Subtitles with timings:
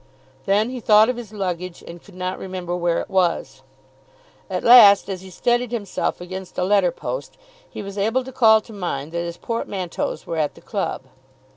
[0.47, 3.61] Then he thought of his luggage, and could not remember where it was.
[4.49, 7.37] At last, as he steadied himself against a letter post,
[7.69, 11.03] he was able to call to mind that his portmanteaus were at the club.